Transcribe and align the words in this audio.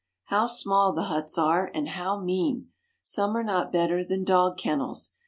How 0.29 0.47
small 0.47 0.93
the 0.93 1.03
huts 1.13 1.37
are, 1.37 1.69
and 1.75 1.89
how 1.89 2.19
mean! 2.19 2.71
Some 3.03 3.37
are 3.37 3.43
not 3.43 3.71
better 3.71 4.03
than 4.03 4.23
dog 4.23 4.57
kennels. 4.57 5.13